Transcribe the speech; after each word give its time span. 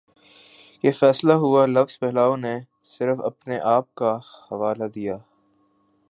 یہ 0.83 0.91
فیصلہ 0.91 1.33
ہوا 1.33 1.65
لفظ 1.65 1.97
پھیلاؤ 1.99 2.35
نے 2.35 2.55
صرف 2.85 3.21
اپنے 3.21 3.59
آپ 3.75 3.93
کا 3.95 4.11
حوالہ 4.51 4.87
دیا 4.95 5.17